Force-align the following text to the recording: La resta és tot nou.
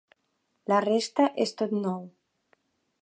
La 0.71 0.79
resta 0.85 1.27
és 1.45 1.53
tot 1.61 1.77
nou. 1.85 2.01